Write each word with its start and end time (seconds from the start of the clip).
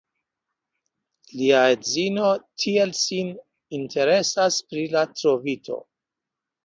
Lia 1.41 1.59
edzino 1.73 2.31
tiel 2.63 2.95
sin 3.01 3.31
interesas 3.81 4.59
pri 4.73 4.87
la 4.97 5.05
trovito. 5.21 5.79